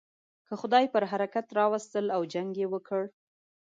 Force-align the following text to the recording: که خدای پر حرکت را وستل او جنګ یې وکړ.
که 0.47 0.53
خدای 0.61 0.85
پر 0.93 1.03
حرکت 1.11 1.47
را 1.57 1.65
وستل 1.71 2.05
او 2.15 2.21
جنګ 2.33 2.51
یې 2.61 2.67
وکړ. 2.73 3.01